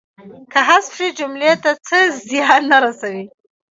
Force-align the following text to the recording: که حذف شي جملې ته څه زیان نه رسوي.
که 0.51 0.59
حذف 0.67 0.91
شي 0.97 1.07
جملې 1.19 1.51
ته 1.63 1.71
څه 1.87 1.97
زیان 2.29 2.61
نه 2.71 2.77
رسوي. 2.83 3.25